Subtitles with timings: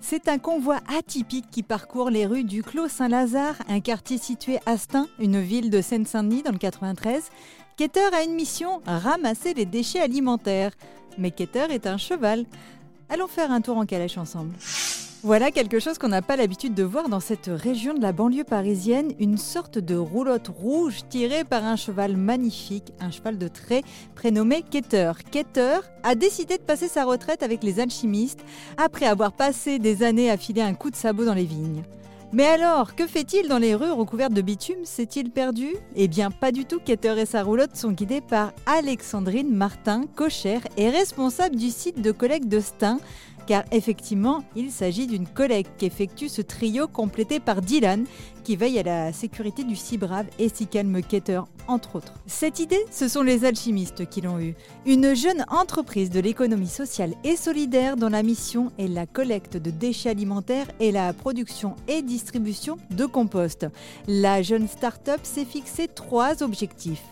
[0.00, 4.76] C'est un convoi atypique qui parcourt les rues du Clos Saint-Lazare, un quartier situé à
[4.76, 7.30] Stein, une ville de Seine-Saint-Denis dans le 93.
[7.76, 10.72] Keter a une mission, ramasser les déchets alimentaires.
[11.18, 12.46] Mais Keter est un cheval.
[13.08, 14.54] Allons faire un tour en calèche ensemble.
[15.24, 18.44] Voilà quelque chose qu'on n'a pas l'habitude de voir dans cette région de la banlieue
[18.44, 23.82] parisienne, une sorte de roulotte rouge tirée par un cheval magnifique, un cheval de trait
[24.14, 25.10] prénommé Keter.
[25.32, 28.44] Keter a décidé de passer sa retraite avec les alchimistes
[28.76, 31.82] après avoir passé des années à filer un coup de sabot dans les vignes.
[32.32, 34.84] Mais alors, que fait-il dans les rues recouvertes de bitume?
[34.84, 35.74] S'est-il perdu?
[35.96, 36.78] Eh bien, pas du tout.
[36.78, 42.12] Keter et sa roulotte sont guidés par Alexandrine Martin, cochère et responsable du site de
[42.12, 42.98] collecte de Stein,
[43.48, 48.04] car effectivement, il s'agit d'une collecte qu'effectue ce trio complété par Dylan,
[48.44, 52.12] qui veille à la sécurité du si brave et si calme Keter, entre autres.
[52.26, 54.54] Cette idée, ce sont les alchimistes qui l'ont eue.
[54.84, 59.70] Une jeune entreprise de l'économie sociale et solidaire dont la mission est la collecte de
[59.70, 63.66] déchets alimentaires et la production et distribution de compost.
[64.06, 67.02] La jeune start-up s'est fixé trois objectifs.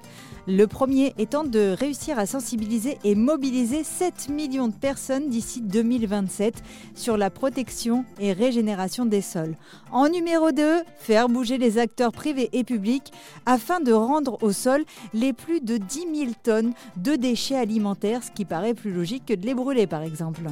[0.48, 6.62] Le premier étant de réussir à sensibiliser et mobiliser 7 millions de personnes d'ici 2027
[6.94, 9.56] sur la protection et régénération des sols.
[9.90, 13.12] En numéro 2, faire bouger les acteurs privés et publics
[13.44, 18.30] afin de rendre au sol les plus de 10 000 tonnes de déchets alimentaires, ce
[18.30, 20.42] qui paraît plus logique que de les brûler par exemple.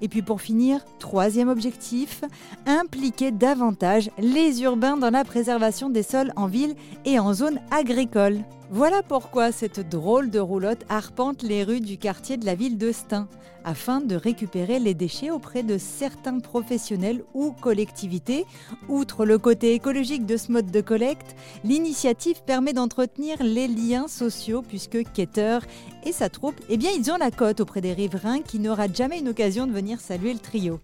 [0.00, 2.22] Et puis pour finir, troisième objectif,
[2.64, 8.38] impliquer davantage les urbains dans la préservation des sols en ville et en zone agricole.
[8.74, 12.90] Voilà pourquoi cette drôle de roulotte arpente les rues du quartier de la ville de
[12.90, 13.28] Stein,
[13.64, 18.46] afin de récupérer les déchets auprès de certains professionnels ou collectivités.
[18.88, 24.62] Outre le côté écologique de ce mode de collecte, l'initiative permet d'entretenir les liens sociaux
[24.62, 25.58] puisque Keter
[26.04, 29.18] et sa troupe, eh bien, ils ont la cote auprès des riverains qui n'aura jamais
[29.18, 30.80] une occasion de venir saluer le trio.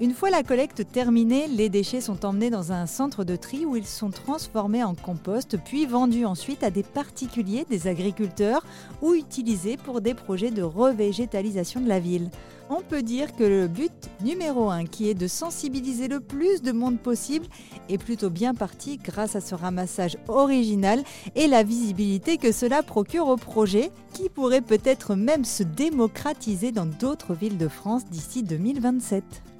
[0.00, 3.76] Une fois la collecte terminée, les déchets sont emmenés dans un centre de tri où
[3.76, 6.82] ils sont transformés en compost puis vendus ensuite à des
[7.68, 8.64] des agriculteurs
[9.00, 12.30] ou utilisés pour des projets de revégétalisation de la ville.
[12.70, 13.92] On peut dire que le but
[14.22, 17.46] numéro un, qui est de sensibiliser le plus de monde possible,
[17.88, 21.02] est plutôt bien parti grâce à ce ramassage original
[21.34, 26.86] et la visibilité que cela procure au projet, qui pourrait peut-être même se démocratiser dans
[26.86, 29.51] d'autres villes de France d'ici 2027.